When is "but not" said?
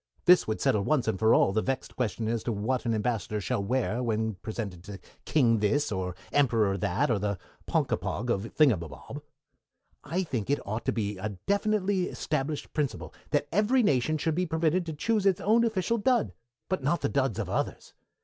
16.67-17.01